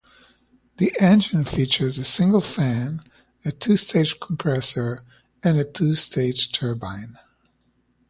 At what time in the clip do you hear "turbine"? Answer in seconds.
6.51-7.19